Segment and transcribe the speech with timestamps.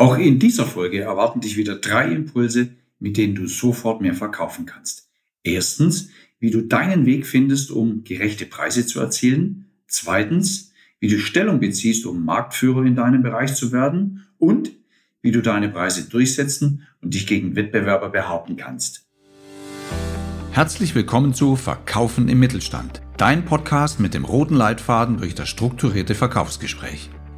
[0.00, 4.64] Auch in dieser Folge erwarten dich wieder drei Impulse, mit denen du sofort mehr verkaufen
[4.64, 5.10] kannst.
[5.42, 6.08] Erstens,
[6.38, 9.66] wie du deinen Weg findest, um gerechte Preise zu erzielen.
[9.88, 14.24] Zweitens, wie du Stellung beziehst, um Marktführer in deinem Bereich zu werden.
[14.38, 14.72] Und
[15.20, 19.06] wie du deine Preise durchsetzen und dich gegen Wettbewerber behaupten kannst.
[20.52, 26.14] Herzlich willkommen zu Verkaufen im Mittelstand, dein Podcast mit dem roten Leitfaden durch das strukturierte
[26.14, 27.10] Verkaufsgespräch.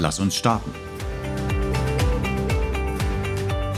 [0.00, 0.70] Lass uns starten.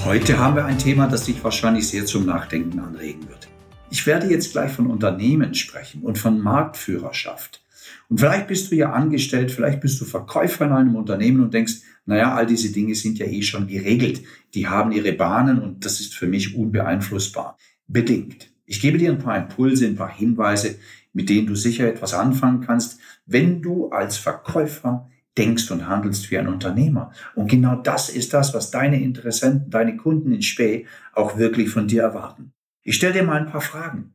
[0.05, 3.49] Heute haben wir ein Thema, das dich wahrscheinlich sehr zum Nachdenken anregen wird.
[3.91, 7.65] Ich werde jetzt gleich von Unternehmen sprechen und von Marktführerschaft.
[8.09, 11.81] Und vielleicht bist du ja angestellt, vielleicht bist du Verkäufer in einem Unternehmen und denkst,
[12.07, 14.23] naja, all diese Dinge sind ja eh schon geregelt.
[14.55, 17.59] Die haben ihre Bahnen und das ist für mich unbeeinflussbar.
[17.89, 18.53] Bedingt.
[18.65, 20.77] Ich gebe dir ein paar Impulse, ein paar Hinweise,
[21.13, 26.39] mit denen du sicher etwas anfangen kannst, wenn du als Verkäufer denkst und handelst wie
[26.39, 27.13] ein Unternehmer.
[27.35, 31.89] Und genau das ist das, was deine Interessenten, deine Kunden in Spee auch wirklich von
[31.89, 32.53] dir erwarten.
[32.83, 34.15] Ich stelle dir mal ein paar Fragen.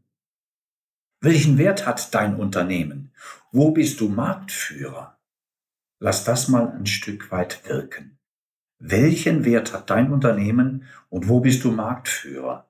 [1.21, 3.11] Welchen Wert hat dein Unternehmen?
[3.51, 5.17] Wo bist du Marktführer?
[5.99, 8.19] Lass das mal ein Stück weit wirken.
[8.79, 12.69] Welchen Wert hat dein Unternehmen und wo bist du Marktführer?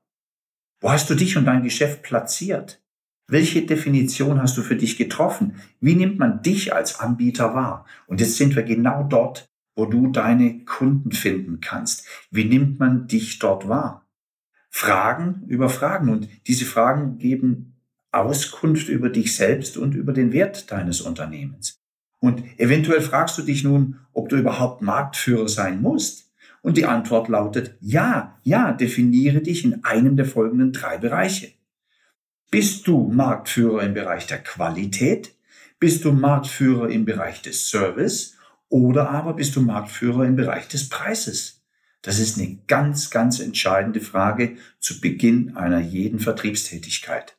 [0.80, 2.82] Wo hast du dich und dein Geschäft platziert?
[3.30, 5.56] Welche Definition hast du für dich getroffen?
[5.82, 7.86] Wie nimmt man dich als Anbieter wahr?
[8.08, 12.08] Und jetzt sind wir genau dort, wo du deine Kunden finden kannst.
[12.32, 14.08] Wie nimmt man dich dort wahr?
[14.70, 16.10] Fragen über Fragen.
[16.10, 17.76] Und diese Fragen geben
[18.14, 21.82] Auskunft über dich selbst und über den Wert deines Unternehmens.
[22.20, 26.32] Und eventuell fragst du dich nun, ob du überhaupt Marktführer sein musst.
[26.62, 31.57] Und die Antwort lautet, ja, ja, definiere dich in einem der folgenden drei Bereiche.
[32.50, 35.36] Bist du Marktführer im Bereich der Qualität?
[35.80, 38.38] Bist du Marktführer im Bereich des Service?
[38.70, 41.62] Oder aber bist du Marktführer im Bereich des Preises?
[42.02, 47.36] Das ist eine ganz, ganz entscheidende Frage zu Beginn einer jeden Vertriebstätigkeit.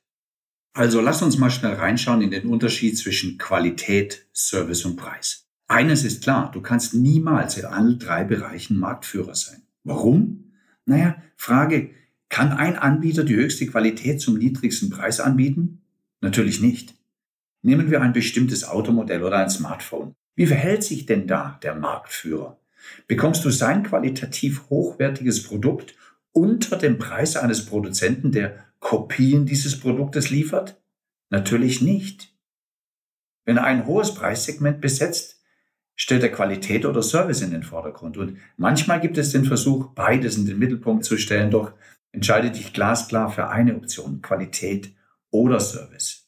[0.74, 5.46] Also lass uns mal schnell reinschauen in den Unterschied zwischen Qualität, Service und Preis.
[5.68, 9.62] Eines ist klar, du kannst niemals in allen drei Bereichen Marktführer sein.
[9.84, 10.52] Warum?
[10.84, 11.90] Naja, Frage,
[12.28, 15.82] kann ein Anbieter die höchste Qualität zum niedrigsten Preis anbieten?
[16.20, 16.94] Natürlich nicht.
[17.62, 20.14] Nehmen wir ein bestimmtes Automodell oder ein Smartphone.
[20.34, 22.58] Wie verhält sich denn da der Marktführer?
[23.06, 25.96] Bekommst du sein qualitativ hochwertiges Produkt
[26.32, 30.80] unter dem Preis eines Produzenten, der Kopien dieses Produktes liefert?
[31.30, 32.32] Natürlich nicht.
[33.44, 35.42] Wenn er ein hohes Preissegment besetzt,
[35.96, 38.16] stellt er Qualität oder Service in den Vordergrund.
[38.16, 41.72] Und manchmal gibt es den Versuch, beides in den Mittelpunkt zu stellen, doch
[42.12, 44.94] Entscheide dich glasklar für eine Option, Qualität
[45.30, 46.26] oder Service.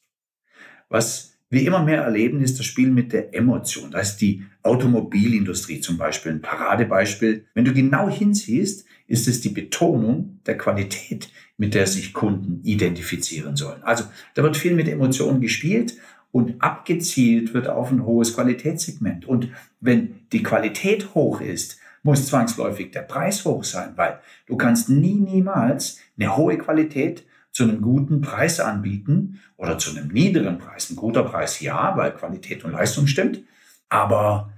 [0.89, 3.91] Was wir immer mehr erleben, ist das Spiel mit der Emotion.
[3.91, 7.45] Da ist die Automobilindustrie zum Beispiel ein Paradebeispiel.
[7.53, 13.57] Wenn du genau hinsiehst, ist es die Betonung der Qualität, mit der sich Kunden identifizieren
[13.57, 13.83] sollen.
[13.83, 14.05] Also
[14.35, 15.97] da wird viel mit Emotionen gespielt
[16.31, 19.27] und abgezielt wird auf ein hohes Qualitätssegment.
[19.27, 19.49] Und
[19.81, 25.15] wenn die Qualität hoch ist, muss zwangsläufig der Preis hoch sein, weil du kannst nie,
[25.15, 30.89] niemals eine hohe Qualität zu einem guten Preis anbieten oder zu einem niederen Preis.
[30.89, 33.43] Ein guter Preis ja, weil Qualität und Leistung stimmt,
[33.89, 34.53] aber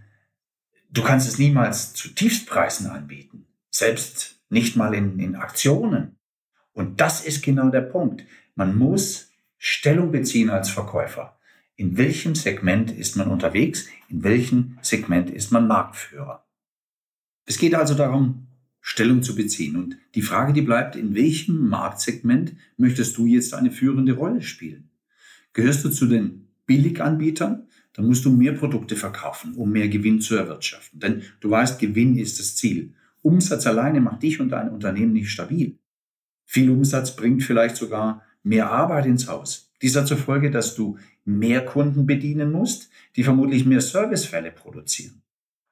[0.92, 6.18] du kannst es niemals zu Tiefstpreisen anbieten, selbst nicht mal in, in Aktionen.
[6.72, 8.24] Und das ist genau der Punkt.
[8.56, 11.38] Man muss Stellung beziehen als Verkäufer.
[11.76, 13.88] In welchem Segment ist man unterwegs?
[14.09, 16.43] In welchem Segment ist man Marktführer?
[17.46, 18.47] Es geht also darum,
[18.85, 19.78] Stellung zu beziehen.
[19.78, 24.90] Und die Frage, die bleibt, in welchem Marktsegment möchtest du jetzt eine führende Rolle spielen?
[25.53, 27.67] Gehörst du zu den Billiganbietern?
[27.94, 31.00] Dann musst du mehr Produkte verkaufen, um mehr Gewinn zu erwirtschaften.
[31.00, 32.94] Denn du weißt, Gewinn ist das Ziel.
[33.22, 35.78] Umsatz alleine macht dich und dein Unternehmen nicht stabil.
[36.46, 39.72] Viel Umsatz bringt vielleicht sogar mehr Arbeit ins Haus.
[39.82, 45.22] Dies hat zur Folge, dass du mehr Kunden bedienen musst, die vermutlich mehr Servicefälle produzieren.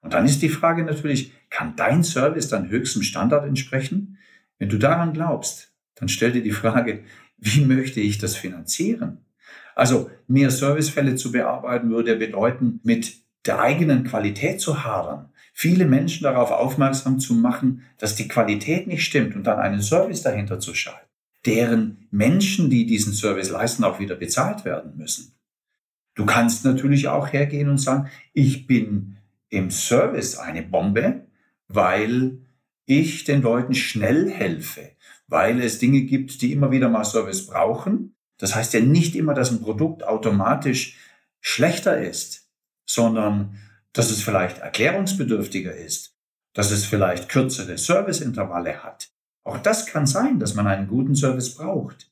[0.01, 4.17] Und dann ist die Frage natürlich, kann dein Service dann höchstem Standard entsprechen?
[4.57, 7.03] Wenn du daran glaubst, dann stell dir die Frage,
[7.37, 9.25] wie möchte ich das finanzieren?
[9.75, 15.29] Also mehr Servicefälle zu bearbeiten würde bedeuten, mit der eigenen Qualität zu hadern.
[15.53, 20.21] viele Menschen darauf aufmerksam zu machen, dass die Qualität nicht stimmt und dann einen Service
[20.21, 21.07] dahinter zu schalten,
[21.45, 25.35] deren Menschen, die diesen Service leisten, auch wieder bezahlt werden müssen.
[26.15, 29.17] Du kannst natürlich auch hergehen und sagen, ich bin
[29.51, 31.27] im Service eine Bombe,
[31.67, 32.39] weil
[32.85, 34.91] ich den Leuten schnell helfe,
[35.27, 38.15] weil es Dinge gibt, die immer wieder mal Service brauchen.
[38.37, 40.97] Das heißt ja nicht immer, dass ein Produkt automatisch
[41.41, 42.49] schlechter ist,
[42.85, 43.57] sondern
[43.93, 46.15] dass es vielleicht erklärungsbedürftiger ist,
[46.53, 49.11] dass es vielleicht kürzere Serviceintervalle hat.
[49.43, 52.09] Auch das kann sein, dass man einen guten Service braucht.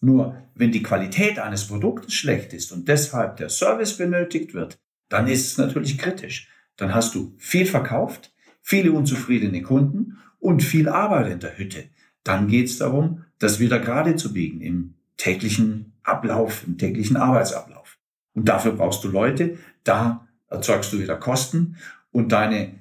[0.00, 4.78] Nur wenn die Qualität eines Produktes schlecht ist und deshalb der Service benötigt wird,
[5.08, 6.48] dann ist es natürlich kritisch.
[6.76, 11.84] Dann hast du viel verkauft, viele unzufriedene Kunden und viel Arbeit in der Hütte.
[12.24, 17.98] Dann geht es darum, das wieder gerade zu biegen im täglichen Ablauf, im täglichen Arbeitsablauf.
[18.34, 21.76] Und dafür brauchst du Leute, da erzeugst du wieder Kosten
[22.10, 22.74] und deine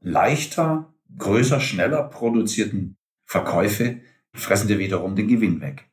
[0.00, 4.00] leichter, größer, schneller produzierten Verkäufe
[4.34, 5.88] fressen dir wiederum den Gewinn weg.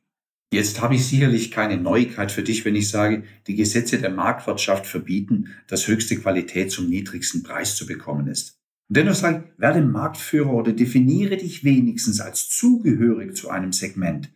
[0.52, 4.86] Jetzt habe ich sicherlich keine Neuigkeit für dich, wenn ich sage, die Gesetze der Marktwirtschaft
[4.86, 8.60] verbieten, dass höchste Qualität zum niedrigsten Preis zu bekommen ist.
[8.90, 14.30] Und dennoch sage ich, werde Marktführer oder definiere dich wenigstens als zugehörig zu einem Segment.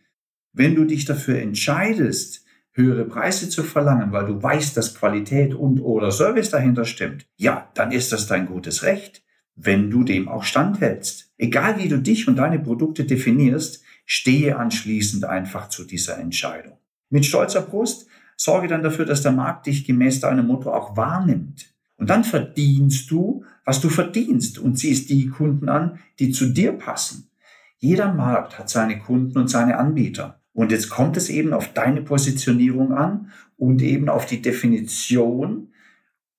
[0.53, 2.43] Wenn du dich dafür entscheidest,
[2.73, 7.69] höhere Preise zu verlangen, weil du weißt, dass Qualität und oder Service dahinter stimmt, ja,
[7.75, 9.21] dann ist das dein gutes Recht,
[9.55, 11.31] wenn du dem auch standhältst.
[11.37, 16.77] Egal wie du dich und deine Produkte definierst, stehe anschließend einfach zu dieser Entscheidung.
[17.09, 18.07] Mit stolzer Brust
[18.37, 21.73] sorge dann dafür, dass der Markt dich gemäß deinem Motto auch wahrnimmt.
[21.97, 26.71] Und dann verdienst du, was du verdienst und ziehst die Kunden an, die zu dir
[26.71, 27.29] passen.
[27.79, 30.41] Jeder Markt hat seine Kunden und seine Anbieter.
[30.53, 35.73] Und jetzt kommt es eben auf deine Positionierung an und eben auf die Definition.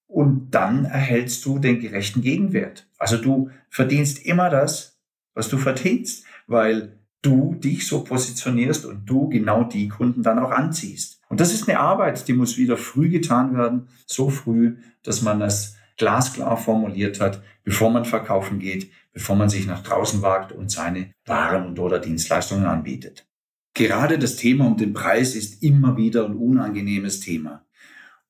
[0.07, 2.89] Und dann erhältst du den gerechten Gegenwert.
[2.97, 4.99] Also du verdienst immer das,
[5.35, 10.51] was du verdienst, weil du dich so positionierst und du genau die Kunden dann auch
[10.51, 11.21] anziehst.
[11.29, 15.43] Und das ist eine Arbeit, die muss wieder früh getan werden, so früh, dass man
[15.43, 20.71] es glasklar formuliert hat, bevor man verkaufen geht, bevor man sich nach draußen wagt und
[20.71, 23.27] seine Waren und oder Dienstleistungen anbietet.
[23.75, 27.65] Gerade das Thema um den Preis ist immer wieder ein unangenehmes Thema.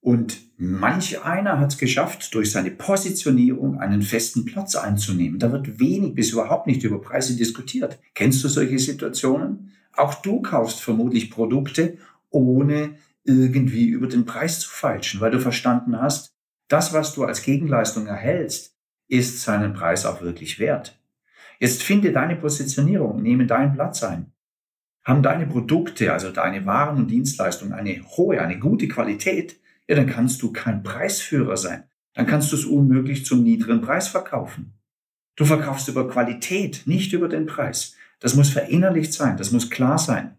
[0.01, 5.39] Und manch einer hat es geschafft, durch seine Positionierung einen festen Platz einzunehmen.
[5.39, 7.99] Da wird wenig bis überhaupt nicht über Preise diskutiert.
[8.15, 9.73] Kennst du solche Situationen?
[9.93, 11.99] Auch du kaufst vermutlich Produkte,
[12.31, 16.33] ohne irgendwie über den Preis zu falschen, weil du verstanden hast,
[16.69, 18.77] das, was du als Gegenleistung erhältst,
[19.09, 20.99] ist seinen Preis auch wirklich wert.
[21.59, 24.33] Jetzt finde deine Positionierung, nehme deinen Platz ein.
[25.03, 29.59] Haben deine Produkte, also deine Waren und Dienstleistungen eine hohe, eine gute Qualität,
[29.89, 31.85] ja, dann kannst du kein Preisführer sein.
[32.15, 34.75] Dann kannst du es unmöglich zum niedrigen Preis verkaufen.
[35.37, 37.95] Du verkaufst über Qualität, nicht über den Preis.
[38.21, 40.37] Das muss verinnerlicht sein, das muss klar sein.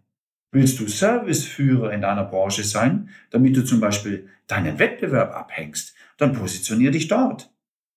[0.52, 6.34] Willst du Serviceführer in deiner Branche sein, damit du zum Beispiel deinen Wettbewerb abhängst, dann
[6.34, 7.52] positionier dich dort.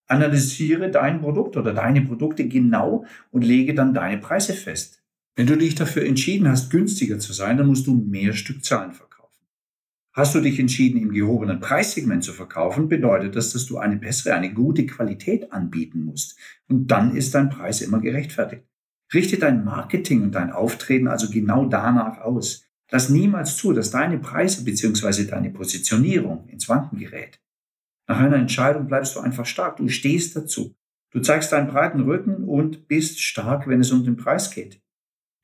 [0.07, 5.03] Analysiere dein Produkt oder deine Produkte genau und lege dann deine Preise fest.
[5.35, 9.12] Wenn du dich dafür entschieden hast, günstiger zu sein, dann musst du mehr Stückzahlen verkaufen.
[10.15, 14.35] Hast du dich entschieden, im gehobenen Preissegment zu verkaufen, bedeutet das, dass du eine bessere,
[14.35, 16.39] eine gute Qualität anbieten musst.
[16.69, 18.65] Und dann ist dein Preis immer gerechtfertigt.
[19.15, 22.67] Richte dein Marketing und dein Auftreten also genau danach aus.
[22.91, 25.25] Lass niemals zu, dass deine Preise bzw.
[25.25, 27.41] deine Positionierung ins Wanken gerät.
[28.07, 29.79] Nach einer Entscheidung bleibst du einfach stark.
[29.79, 30.75] Du stehst dazu.
[31.11, 34.83] Du zeigst deinen breiten Rücken und bist stark, wenn es um den Preis geht.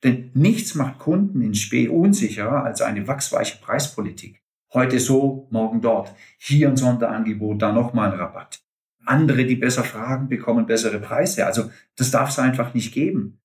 [0.03, 4.43] Denn nichts macht Kunden in Spee unsicherer als eine wachsweiche Preispolitik.
[4.71, 6.13] Heute so, morgen dort.
[6.37, 8.61] Hier ein Sonderangebot, da nochmal ein Rabatt.
[9.03, 11.47] Andere, die besser fragen, bekommen bessere Preise.
[11.47, 13.41] Also das darf es einfach nicht geben.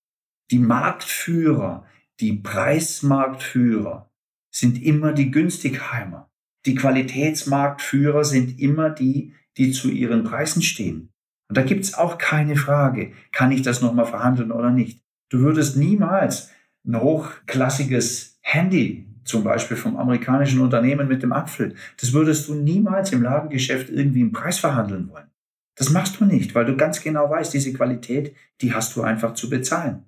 [0.50, 1.86] Die Marktführer,
[2.20, 4.10] die Preismarktführer
[4.50, 6.30] sind immer die Günstigheimer.
[6.66, 11.10] Die Qualitätsmarktführer sind immer die, die zu ihren Preisen stehen.
[11.48, 15.02] Und da gibt's auch keine Frage, kann ich das nochmal verhandeln oder nicht.
[15.30, 16.50] Du würdest niemals
[16.86, 23.12] ein hochklassiges Handy, zum Beispiel vom amerikanischen Unternehmen mit dem Apfel, das würdest du niemals
[23.12, 25.30] im Ladengeschäft irgendwie im Preis verhandeln wollen.
[25.76, 29.34] Das machst du nicht, weil du ganz genau weißt, diese Qualität, die hast du einfach
[29.34, 30.04] zu bezahlen.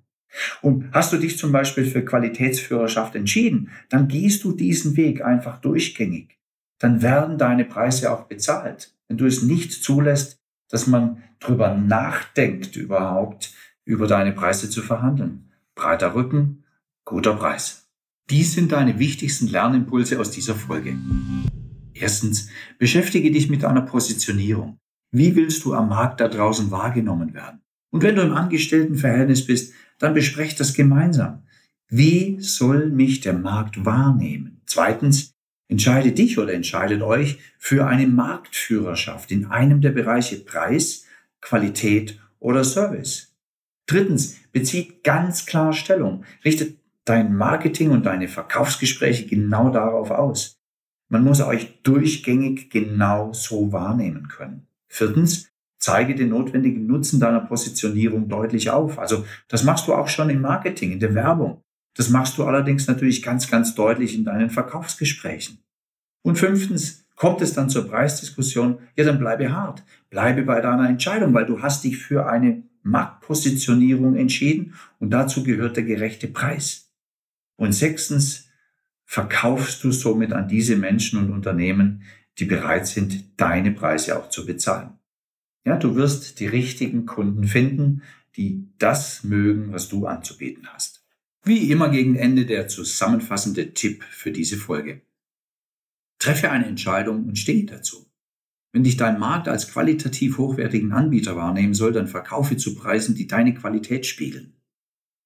[0.61, 5.59] Und hast du dich zum Beispiel für Qualitätsführerschaft entschieden, dann gehst du diesen Weg einfach
[5.59, 6.37] durchgängig.
[6.79, 8.93] Dann werden deine Preise auch bezahlt.
[9.07, 13.53] Wenn du es nicht zulässt, dass man drüber nachdenkt, überhaupt
[13.85, 15.51] über deine Preise zu verhandeln.
[15.75, 16.65] Breiter Rücken,
[17.05, 17.86] guter Preis.
[18.29, 20.97] Dies sind deine wichtigsten Lernimpulse aus dieser Folge.
[21.93, 24.77] Erstens, beschäftige dich mit deiner Positionierung.
[25.11, 27.61] Wie willst du am Markt da draußen wahrgenommen werden?
[27.89, 31.43] Und wenn du im Angestelltenverhältnis bist, dann besprecht das gemeinsam.
[31.89, 34.61] Wie soll mich der Markt wahrnehmen?
[34.65, 35.31] Zweitens,
[35.69, 41.05] entscheide dich oder entscheidet euch für eine Marktführerschaft in einem der Bereiche Preis,
[41.39, 43.33] Qualität oder Service.
[43.85, 46.25] Drittens, bezieht ganz klar Stellung.
[46.43, 46.77] Richtet
[47.09, 50.59] dein Marketing und deine Verkaufsgespräche genau darauf aus.
[51.09, 54.67] Man muss euch durchgängig genau so wahrnehmen können.
[54.89, 55.49] Viertens,
[55.79, 58.99] zeige den notwendigen Nutzen deiner Positionierung deutlich auf.
[58.99, 61.61] Also das machst du auch schon im Marketing, in der Werbung.
[61.95, 65.59] Das machst du allerdings natürlich ganz, ganz deutlich in deinen Verkaufsgesprächen.
[66.23, 69.83] Und fünftens, kommt es dann zur Preisdiskussion, ja, dann bleibe hart.
[70.09, 75.77] Bleibe bei deiner Entscheidung, weil du hast dich für eine Marktpositionierung entschieden und dazu gehört
[75.77, 76.86] der gerechte Preis.
[77.57, 78.47] Und sechstens,
[79.03, 82.03] verkaufst du somit an diese Menschen und Unternehmen,
[82.39, 84.91] die bereit sind, deine Preise auch zu bezahlen.
[85.65, 88.03] Ja, du wirst die richtigen Kunden finden,
[88.35, 91.03] die das mögen, was du anzubieten hast.
[91.43, 95.01] Wie immer gegen Ende der zusammenfassende Tipp für diese Folge.
[96.19, 98.05] Treffe eine Entscheidung und stehe dazu.
[98.73, 103.27] Wenn dich dein Markt als qualitativ hochwertigen Anbieter wahrnehmen soll, dann verkaufe zu Preisen, die
[103.27, 104.53] deine Qualität spiegeln.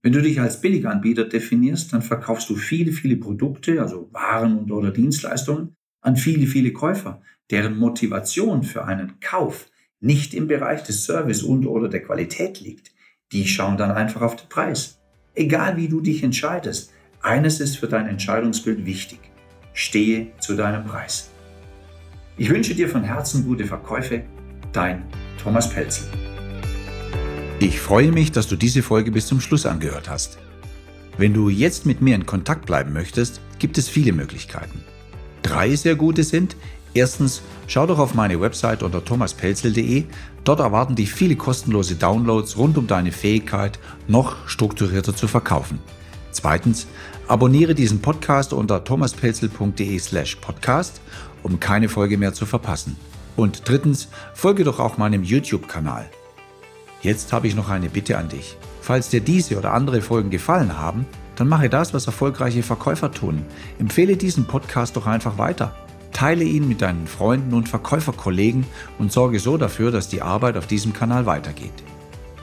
[0.03, 4.72] Wenn du dich als Billiganbieter definierst, dann verkaufst du viele, viele Produkte, also Waren und
[4.72, 9.67] oder Dienstleistungen, an viele, viele Käufer, deren Motivation für einen Kauf
[10.00, 12.91] nicht im Bereich des Service und oder der Qualität liegt.
[13.31, 15.00] Die schauen dann einfach auf den Preis.
[15.36, 16.91] Egal wie du dich entscheidest,
[17.22, 19.20] eines ist für dein Entscheidungsbild wichtig.
[19.74, 21.29] Stehe zu deinem Preis.
[22.38, 24.24] Ich wünsche dir von Herzen gute Verkäufe.
[24.74, 25.03] Dein
[25.38, 26.08] Thomas Pelzel.
[27.62, 30.39] Ich freue mich, dass du diese Folge bis zum Schluss angehört hast.
[31.20, 34.84] Wenn du jetzt mit mir in Kontakt bleiben möchtest, gibt es viele Möglichkeiten.
[35.44, 36.56] Drei sehr gute sind,
[36.96, 40.06] erstens, schau doch auf meine Website unter thomaspelzel.de.
[40.44, 43.77] Dort erwarten dich viele kostenlose Downloads rund um deine Fähigkeit,
[44.08, 45.77] noch strukturierter zu verkaufen.
[46.32, 46.88] Zweitens,
[47.27, 51.00] abonniere diesen Podcast unter thomaspelzel.de slash podcast,
[51.44, 52.96] um keine Folge mehr zu verpassen.
[53.36, 56.10] Und drittens, folge doch auch meinem YouTube-Kanal.
[57.01, 58.58] Jetzt habe ich noch eine Bitte an dich.
[58.81, 61.05] Falls dir diese oder andere Folgen gefallen haben,
[61.36, 63.46] dann mache das, was erfolgreiche Verkäufer tun.
[63.79, 65.75] Empfehle diesen Podcast doch einfach weiter.
[66.12, 68.65] Teile ihn mit deinen Freunden und Verkäuferkollegen
[69.00, 71.74] und sorge so dafür, dass die Arbeit auf diesem Kanal weitergeht.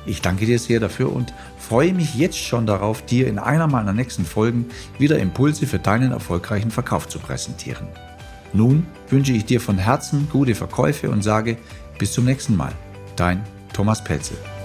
[0.06, 3.92] Ich danke dir sehr dafür und freue mich jetzt schon darauf, dir in einer meiner
[3.92, 4.66] nächsten Folgen
[4.98, 7.86] wieder Impulse für deinen erfolgreichen Verkauf zu präsentieren.
[8.54, 11.58] Nun wünsche ich dir von Herzen gute Verkäufe und sage
[11.98, 12.72] bis zum nächsten Mal.
[13.16, 13.44] Dein
[13.78, 14.57] Thomas Pelzel.